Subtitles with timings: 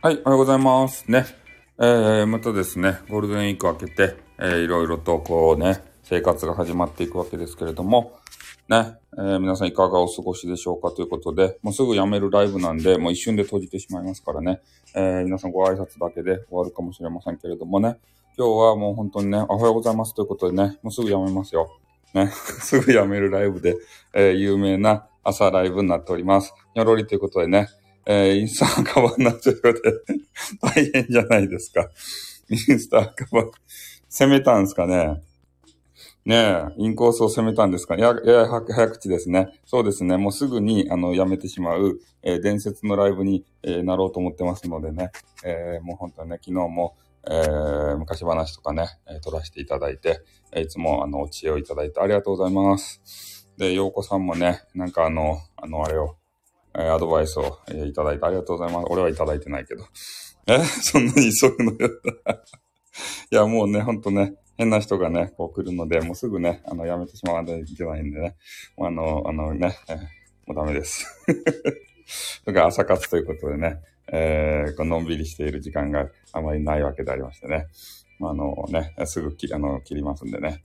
[0.00, 1.10] はい、おはようございます。
[1.10, 1.26] ね。
[1.80, 8.18] えー、またですね、ゴールデンウィーク明けて、えー、いろいろとこうね、生活が始まっていくわけですけれども、
[8.68, 14.60] ね、えー、皆さんいかがお過ごしでしょうかということで、もうすぐやめるライブなんで、もう一瞬で閉じてしまいますからね、
[14.94, 17.98] えー、皆さんご挨拶だけで終わるかもしれませんけれどもね、
[18.38, 21.76] 今日はもう本当にね、おはようございますということでね、もうすぐやめますよ。
[22.14, 22.28] ね、
[22.62, 23.76] すぐやめるライブで、
[24.14, 26.54] えー、有名な朝ライブになっております。
[26.72, 27.66] にょろりということでね、
[28.06, 29.92] えー、インスタアカバンなということで
[30.62, 31.90] 大変じゃないですか。
[32.48, 33.50] インスタアカバン、
[34.08, 35.20] 攻めたんですかね。
[36.24, 38.02] ねえ、インコースを攻めたんですかね。
[38.04, 39.48] や、やや早口ですね。
[39.66, 40.16] そうですね。
[40.16, 45.10] もうすぐに、あの、やめてしまう、えー、伝説のライブに、えー、なろうと思ってますのでね。
[45.44, 46.94] えー、もう本当にね、昨日も、
[47.30, 50.22] えー、昔話とかね、え、撮らせていただいて、
[50.56, 53.48] いつも、あの、お知恵をいただいてありがとうございます。
[53.58, 56.16] で、洋子さんもね、なんかあの、あの、あれを、
[56.74, 58.86] えー、アドバイスを、え、いただいてありがとうございます。
[58.90, 59.84] 俺はいただいてないけど。
[60.46, 61.90] えそんなに急ぐのよ。
[63.30, 68.36] いや、もうね、ほんとね、変な人がね、こう来るので、もうすぐね、あの、やめてしまわないといけないんでね。
[68.76, 70.06] もうあの、あのね、えー、も
[70.50, 71.06] うダメです。
[72.42, 73.80] それから朝活ということでね、
[74.12, 77.66] えー、このんびりしている時間があまりないわけでありましてね。
[78.20, 80.64] あのね、すぐき、あの、切りますんでね。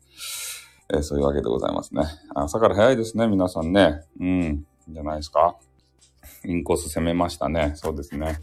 [0.94, 2.04] えー、そういうわけでございますね。
[2.36, 4.02] 朝から早いですね、皆さんね。
[4.20, 5.58] うん、じゃないですか。
[6.46, 7.74] インコース攻めましたね。
[7.76, 8.40] そうですね。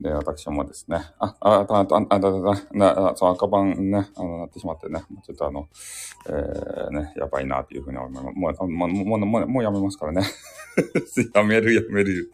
[0.00, 5.68] で、私もですね、あ、あ、あ、あ、あ、あ、あ、そう、赤番ね、あの、なってしまってね、ちょっとあの、
[6.28, 8.62] えー、ね、やばいな、というふうに思います。
[8.62, 10.22] もう、もう、もう、もう、もうやめますからね。
[11.34, 12.30] やめる、やめる。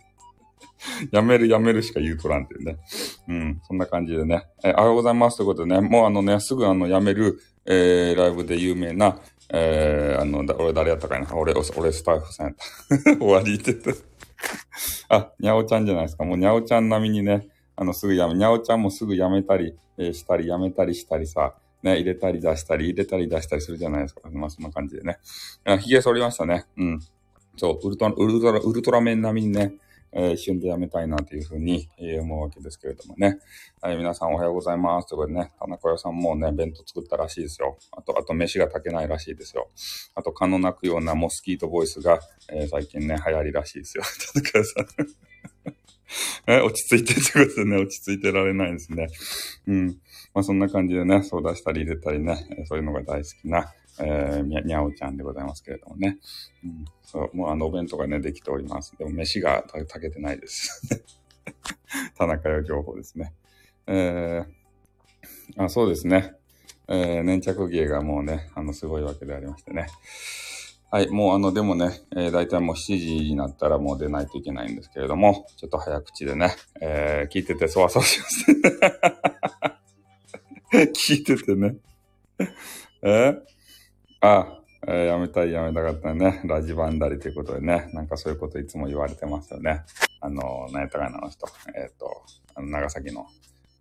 [1.12, 2.78] やめる、やめるしか言うとらんっていうね。
[3.28, 4.46] うん、そんな感じでね。
[4.64, 9.18] えー、おはようございますということでね、もうあのね、すぐあの、やめる、えー、ライブで有名な、
[9.50, 11.26] えー、あの、俺誰やったかな。
[11.34, 13.16] 俺、俺スタッフさんやった。
[13.18, 13.94] 終わりって言って。
[15.08, 16.24] あ、にゃおちゃんじゃないですか。
[16.24, 24.30] もうにゃおちゃん並みにね、あの、すぐやめ、にゃおちゃんもすぐやめたり、えー、したり、やめたりしたりさ、ね、入れたり出したり、入れたり出したりするじゃないですか。
[24.30, 25.18] まあ、そんな感じでね。
[25.64, 26.64] あ、髭剃りましたね。
[26.76, 27.00] うん。
[27.56, 29.74] そう、ウルトラ、ウルトラ、ウルトラメン並みにね、
[30.14, 33.38] えー、一瞬でやめたいなというふうに、え、思うわけですけれどもね。
[33.80, 35.08] はい、皆さんおはようございます。
[35.08, 37.78] ということでね、田中屋さんもね、弁当作ったらしいですよ。
[37.92, 39.70] あと、あと飯が炊けないらしいですよ。
[40.14, 42.20] あと、蚊の鳴くようなモスキートボイスが、
[42.50, 44.04] えー、最近ね、流行りらしいですよ。
[44.34, 44.86] 田中屋さん
[46.46, 49.08] え、落ち着いてってことでね、落ち着いてられないですね。
[49.66, 49.86] うん。
[50.34, 56.18] まあそんな感じでね、そう出したり入れたりね、そういうのが大好きな、えー、にゃ、おちゃんでございますけれどもね。
[56.64, 56.84] うん。
[57.02, 58.96] そう、もうあのお弁当がね、できております。
[58.98, 61.04] でも飯が炊けてないです。
[62.16, 63.34] 田中屋情報ですね。
[63.86, 66.34] えー、あ、そうですね。
[66.88, 69.86] えー、粘着芸がもうね、あの、すごいわけでありましてね。
[70.90, 78.46] はい、もうあの、でもね、えー、大体もう7時になったらもう出ないといけないんですけれども、ちょっと早口でね、えー、聞いててそわそわします
[81.14, 81.76] 聞いててね。
[83.00, 83.42] えー、
[84.22, 84.46] あ、
[84.86, 86.42] えー、やめたいやめたかったね。
[86.44, 89.82] ラジバンダリということでね、なんかそういうこといつも言われてますよね。
[90.20, 91.46] あの、何やったかな、あの人。
[91.74, 92.22] えっ、ー、と、
[92.54, 93.26] あの長崎の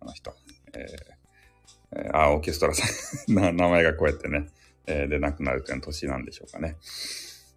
[0.00, 0.34] あの人。
[0.74, 2.84] えー、えー、あ、オーケストラさ
[3.32, 4.48] ん 名前がこうやってね。
[4.88, 6.76] えー、でなくなるという年なんでしょうかね。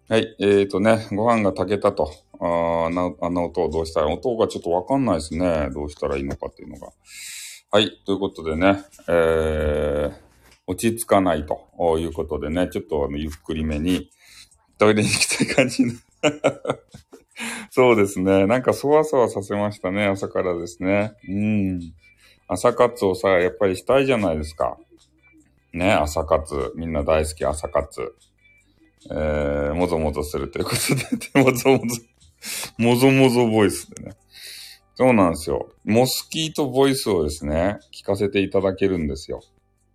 [0.08, 0.36] はい。
[0.38, 2.12] えっ、ー、とね、ご飯が炊けたと。
[2.38, 5.70] ああの音をどうしたら、音がちょっとわかんないですね。
[5.74, 6.92] どうしたらいいのかっていうのが。
[7.72, 8.00] はい。
[8.06, 9.75] ということでね、えー、
[10.66, 14.10] 落ち着かないということでね、ちょっとあのゆっくりめに
[14.78, 15.84] トイレに行きたい感じ
[17.70, 18.46] そうですね。
[18.46, 21.12] なんかそわそわさせましたね、朝からですね。
[21.28, 21.80] うん。
[22.48, 24.78] 朝活をさ、やっぱりしたいじゃないですか。
[25.72, 26.72] ね、朝活。
[26.76, 28.14] みんな大好き朝活。
[29.10, 32.02] えー、もぞもぞするということで、 もぞもぞ、
[32.78, 34.16] もぞもぞボイスでね。
[34.94, 35.68] そうなんですよ。
[35.84, 39.42] モスキートボイスをですね、聞かせていただけるんですよ。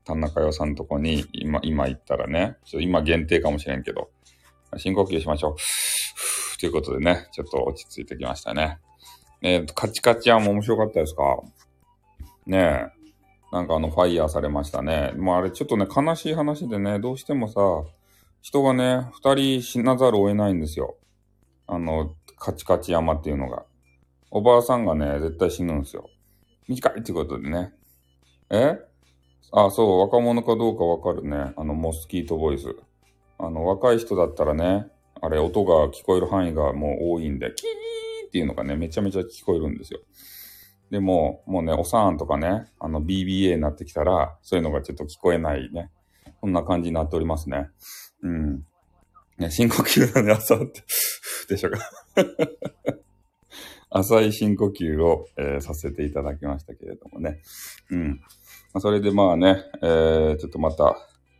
[0.03, 4.09] 田中洋さんのとこに、今、今行ったらね、ちょっと今限定かもしれんけど、
[4.77, 6.59] 深呼吸しましょう。
[6.59, 8.79] ということでね、ちょっと落ち着いてきましたね。
[9.41, 11.39] えっー、カチカチはも面白かったですか？
[12.45, 12.87] ねえ。
[13.51, 15.11] なんかあの、ファイヤーされましたね。
[15.17, 17.59] もうあれちょっとね、悲しい話でね、どうしてもさ、
[18.41, 20.97] 人がね、二人死なざるを得ないんですよ。
[21.67, 23.65] あの、カチカチ山っていうのが。
[24.29, 26.09] おばあさんがね、絶対死ぬんですよ。
[26.67, 27.73] 短いってことでね。
[28.49, 28.79] え？
[29.51, 31.53] あ、そう、若者かどうかわかるね。
[31.57, 32.75] あの、モスキートボイス。
[33.37, 34.87] あの、若い人だったらね、
[35.21, 39.99] あれ、音が聞こえる範囲がもう多いんで、キーっていうのがね、めちゃめちゃ聞こえるんですよ。
[40.89, 45.89] でも、もうね、おさんとかね、あの BBA になってきたら、そういうのがちょっと聞こえないね。
[46.39, 47.69] こんな感じになっておりますね。
[48.23, 48.63] うん。
[49.37, 50.83] ね、深呼吸だね、朝って、
[51.49, 51.79] でしょうか。
[53.89, 57.41] 浅い深呼吸を、えー、させていただきましたけれどもね。
[57.89, 58.21] うん。
[58.73, 60.95] まあ、それでまあね、えー、ちょっとまた、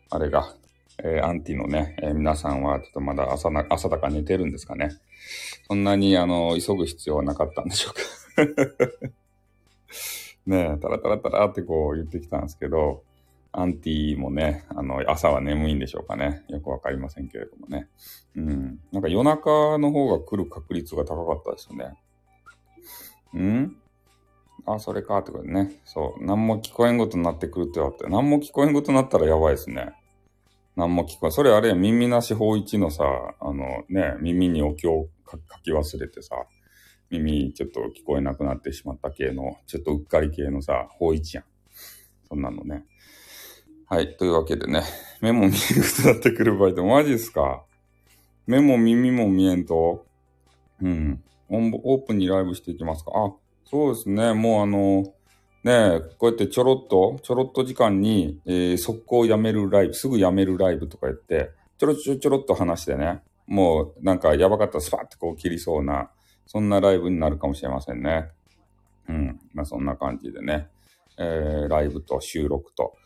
[0.10, 0.54] あれが、
[1.04, 4.90] えー、アンティのね、えー、皆さんはちょっとまだ朝な、朝だか寝てるんですかね。
[5.68, 8.02] そんなに、あの、急ぐ必要はなかったんでしょうか。
[10.46, 13.04] ねえ、タラタラタラってこう言ってきたんですけど、
[13.54, 16.44] アンティもね、あの、朝は眠いんでしょうかね。
[16.50, 17.90] よくわかりませんけれどもね。
[18.36, 18.80] うん。
[18.92, 21.94] なんか夜中の方が来る確率が高かったですよね。
[23.42, 23.76] ん？
[24.66, 25.82] あ、それかってことでね。
[25.86, 26.26] そう。
[26.26, 29.94] 何も聞こえんことになってくるってわって、何も聞こえんことになったらやばいですね。
[30.76, 33.04] 何も聞こえん、それあれ耳なし法一のさ、
[33.40, 36.36] あのね、耳にお経を書き忘れてさ、
[37.10, 41.44] 耳ちょっと聞こえなくなってしまった系の、ちょっとうっかり系のさ、法一やん。
[42.30, 42.86] そんなのね。
[43.88, 44.16] はい。
[44.16, 44.84] というわけでね、
[45.20, 47.66] 目も見えることになってくる場合ってマジっすか？
[48.48, 50.06] 目も耳も見えんと、
[50.82, 51.22] うん。
[51.50, 53.12] オープンにライブしていきますか？
[53.14, 53.34] あ、
[53.72, 54.34] そうですね。
[54.34, 55.14] もうあの、
[55.64, 66.12] ねこうやってちょろっと、ちょろっと時間に、えー、速攻やめるライブ、すぐやめるライブとか言って、ちょろちょろちょろっと話してね、もうなんかやばかったらスパッとこう切りそうな、
[66.48, 68.30] そんなライブになるかもしれませんね。
[69.08, 69.40] うん。
[69.54, 70.68] まあそんな感じでね、
[71.18, 72.98] えー、ライブと収録と、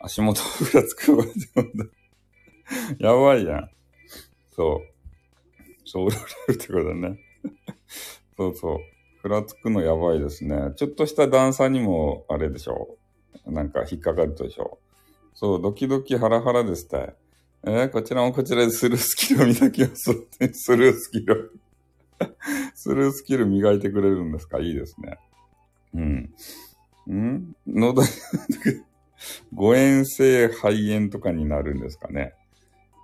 [0.00, 1.24] 足元ふらつくわ
[2.98, 3.70] やばいやん。
[4.56, 5.88] そう。
[5.88, 7.18] ソウルライブってことだね。
[8.36, 8.78] そうそう。
[9.22, 10.72] ふらつくのやばいですね。
[10.76, 12.96] ちょっとした段差にも、あれでしょ
[13.46, 14.90] うなんか引っかかるでしょう
[15.34, 17.14] そう、ドキドキハラハラですって。
[17.62, 20.10] えー、こちらもこちらでスルースキルを磨きます。
[20.52, 21.52] スルースキル。
[22.74, 24.60] スルースキル磨いてくれるんですか？
[24.60, 25.18] いいですね。
[25.94, 26.30] うん。
[27.10, 27.56] ん？
[27.66, 28.02] 喉、
[29.54, 32.34] 誤嚥性肺炎とかになるんですかね。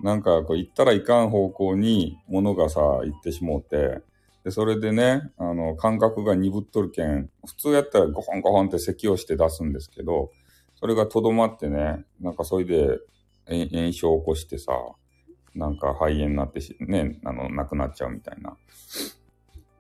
[0.03, 4.01] なんか、こう、行ったらいかん方向に物がさ、行ってしもうて、
[4.47, 10.31] で、それでね、あの、感覚が鈍っとるけん、普通やったらゴホンゴホンって咳をして出すんですけど、
[10.77, 13.01] それがとどまってね、なんかそれで
[13.49, 14.71] 炎症を起こしてさ、
[15.57, 18.57] なんか肺炎になってし、ね、あの、亡くなっちゃうみたいな。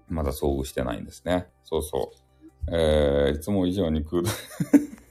[0.08, 1.46] まだ遭遇してないんですね。
[1.62, 2.10] そうそ
[2.66, 2.76] う。
[2.76, 4.28] えー、いつも以上に空洞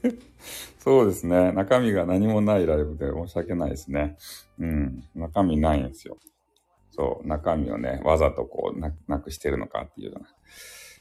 [0.79, 1.53] そうですね。
[1.53, 4.17] 中身が何もないライブで申し訳ないですね。
[4.59, 5.07] うん。
[5.15, 6.17] 中身ないんですよ。
[6.91, 10.27] そう、中身をね、わざとこうな、なくしてるのかっていうような。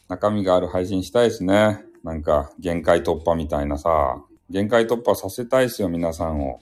[0.08, 1.80] 中身がある配信したいですね。
[2.02, 6.60] なんか、限界突破みたいなさ、限界突破させたいですよ、皆さんを。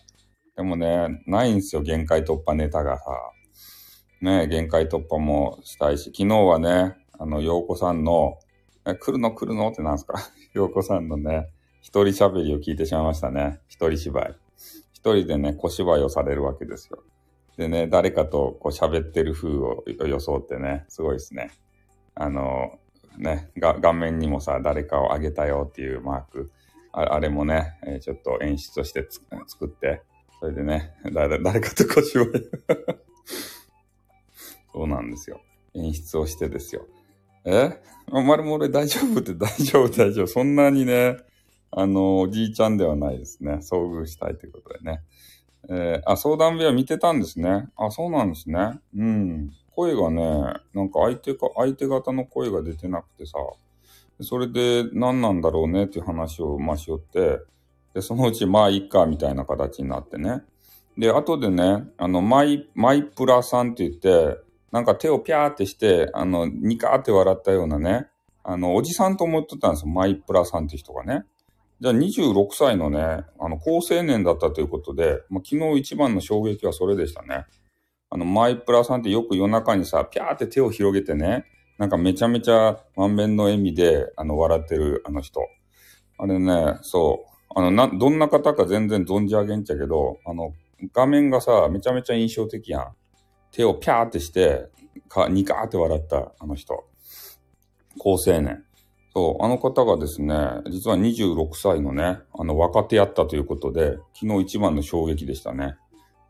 [0.57, 3.05] でもね、ないんですよ、限界突破ネタがさ。
[4.21, 8.39] ね、限界突破もしたいし、昨日はね、あの、洋子さんの、
[8.87, 9.33] え、来るの？
[9.33, 9.69] 来るの？
[9.71, 10.19] ってなんですか？
[10.55, 11.49] 洋子さんのね、
[11.81, 13.61] 一人喋りを聞いてしまいましたね。
[13.69, 14.37] 一人芝居。
[14.93, 17.03] 一人でね、小芝居をされるわけですよ。
[17.57, 21.51] でね、誰かとこう喋ってる風を装ってね、すごいですね。
[22.15, 22.79] あの、
[23.19, 26.51] ね、画面にもさ、誰かをあげたよっていうマーク。
[26.93, 29.07] あれもね、えー、ちょっと演出として
[29.47, 30.03] 作って、
[30.41, 32.27] それでね、誰かと腰を
[34.73, 35.41] そうなんですよ。
[35.75, 36.87] 演出をしてですよ。
[37.45, 37.81] え？
[38.11, 40.27] まるも俺大丈夫って大丈夫大丈夫。
[40.27, 41.17] そんなにね、
[41.71, 43.55] あの、おじいちゃんではないですね。
[43.63, 45.03] 遭遇したいということでね。
[45.69, 47.69] えー、あ、相談部屋見てたんですね。
[47.77, 48.81] あ、そうなんですね。
[48.97, 49.51] うん。
[49.75, 53.39] 声がね、なんか相手か、相手方の声が出てなくてさ、
[54.21, 57.41] それで何なんだろうねっていう話をましよって、
[57.95, 60.43] で、そのうちまあいいかみたいな形になってね。
[60.97, 64.39] で、後でね、あの、マイ、マイプラさんって言って、
[64.71, 68.09] なんか手をピャーってして、あの、ニカーって笑ったようなね、
[68.45, 69.89] あの、おじさんと思ってたんですよ。
[69.89, 71.25] マイプラさんって人がね。
[71.83, 77.45] じゃあ26歳のね、あの、高青年だったということで、まあ、昨日一番の衝撃はそれでしたね。
[78.09, 81.45] あの、マイプラさんってよく夜中にさ、ピャーって手を広げてね、
[81.79, 85.41] なんかめちゃめちゃ満面の笑みで、あの、笑ってるあの人。
[86.19, 87.53] あれね、そう。
[87.57, 90.55] あの、な、どんな方か全然存じ上げんちゃけど、あの、
[90.93, 92.93] 画面がさ、めちゃめちゃ印象的やん。
[93.51, 94.69] 手をピャーってして、
[95.09, 96.85] か、ニカーって笑ったあの人。
[97.99, 98.65] 高青年。
[99.15, 100.35] そう、あの方がですね、
[100.71, 105.75] 実は26歳のね、あの若手やったということで、昨日一番の衝撃でしたね。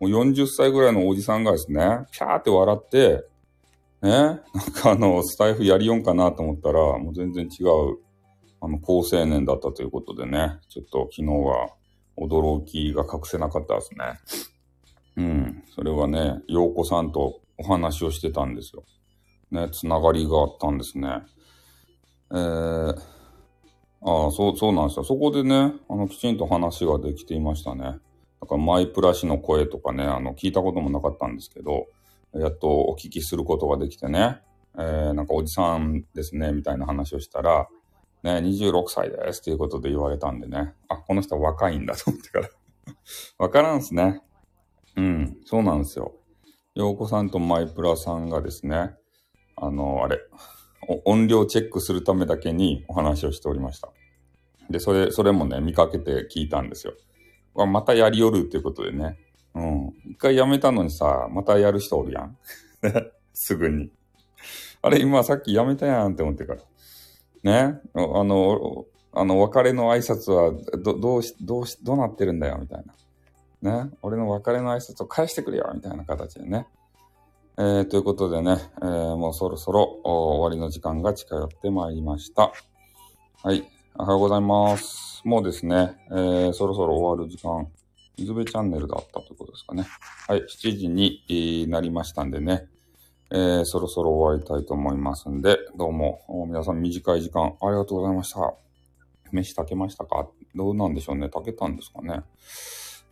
[0.01, 3.25] もう40歳ぐらいのおじさんがですね、ピャーって笑って、
[4.03, 4.41] ね、なん
[4.75, 7.99] かあの、スタイフやりよんかなと思ったら、もう全然違う、
[8.61, 11.69] あの、高青年だったということでね、ちょっと昨日は
[12.19, 14.05] 驚きが隠せなかったですね。
[15.19, 15.65] うん。
[15.73, 18.83] それはね、陽子さんとお話をしてたんですよ。
[19.53, 21.23] ね、つながりがあったんですね。
[22.33, 22.99] えー、
[24.05, 25.05] ああ、そう、そうなんですよ。
[25.05, 27.99] そこでね、あの、きちんと話ができていましたね。
[28.41, 31.87] だからマイプラ氏の声とかね、あの、聞いたこともなかったんですけど、
[32.35, 34.41] やっとお聞きすることができてね、
[34.79, 37.69] えー、なんかおじさんですね、みたいな話をしたら、
[38.23, 42.49] ね、26歳ですっていうことで言われたんでね、あ、この人若いんだと思ってから
[43.39, 44.23] わからんすね。
[44.97, 46.15] うん、そうなんですよ。
[46.75, 48.95] 洋子さんとマイプラさんがですね、
[49.57, 50.19] あの、あれ、
[51.05, 53.91] 音量チェックするためだけにお話をしておりました。
[54.71, 56.95] で、それ、それもね、見かけて聞いたんですよ。
[57.67, 59.19] またやりよるっていうことでね。
[59.55, 59.93] うん。
[60.11, 62.37] 一回やめたのにさ、またやる人おるやん。
[63.35, 63.91] すぐに。
[64.81, 66.63] あれ、今さっきやめたやんって思ってから。
[67.43, 67.81] ね。
[67.95, 72.85] あの、あの、別れの挨拶は、ど、どうし、どうし、どうなってるんだよ、みたい
[73.63, 73.85] な。
[73.85, 73.91] ね。
[74.03, 76.67] 俺の別れの挨拶を返してくれよ、みたいな形でね。
[77.59, 82.51] えー、ということでね、えー、もうそろそろ終わりの時間が近寄ってまいりました。
[83.43, 83.69] はい。
[83.95, 85.21] おはようございます。
[85.27, 87.69] もうですね、えー、そろそろ終わる時間、
[88.17, 89.87] 水辺チャンネルだったということですかね。
[90.29, 90.41] はい。
[90.41, 92.69] 7時になりましたんでね、
[93.31, 98.55] えー、そろそろ終わりたいと思いますんで、どうも、皆さん短い時間ありがとうございました。
[99.31, 100.27] 飯炊けましたか？
[100.55, 101.29] どうなんでしょうね？
[101.29, 102.23] 炊けたんですかね？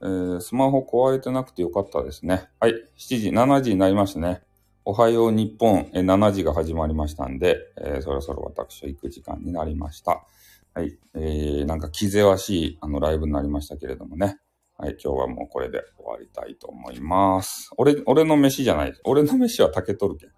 [0.02, 2.49] えー、スマホ壊れてなくてよかったですね。
[2.59, 2.73] はい。
[2.97, 4.42] 7時、7時になりましたね。
[4.85, 10.25] おはよう日本、えー、7時が始まりましたんで、えー、そろそろ私は行く時間になりました。
[10.73, 10.99] はい。
[11.14, 14.38] えー、なんか気ぜわしい、あの、ライブになりましたけれどもね。
[14.78, 14.97] はい。
[15.02, 17.71] 今日はもうこれで終わりたいと思います。
[17.76, 19.00] 俺、俺の飯じゃないです。
[19.04, 20.30] 俺の飯は炊けとるけん。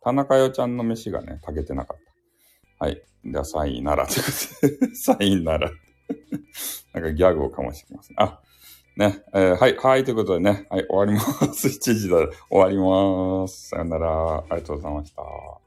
[0.00, 1.98] 田中代ちゃんの飯がね、炊けてなかっ
[2.78, 2.84] た。
[2.84, 3.00] はい。
[3.24, 5.70] では、サインなら、 サインなら。
[6.92, 8.16] なんかギャグをかましてきますね。
[8.18, 8.40] あ、
[8.96, 11.20] ね、えー、はい、はい、ということでね、はい、終わりま
[11.52, 11.66] す。
[11.68, 12.16] 7時だ。
[12.48, 13.70] 終わります。
[13.70, 14.36] さよなら。
[14.36, 15.63] ありがとうございました。